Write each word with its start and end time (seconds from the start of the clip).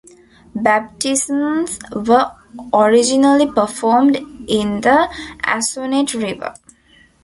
Baptisms 0.55 1.77
were 1.91 2.31
originally 2.73 3.45
performed 3.45 4.15
in 4.49 4.81
the 4.81 5.07
Assonet 5.43 6.15
River. 6.15 6.55